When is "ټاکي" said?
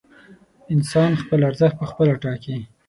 2.23-2.57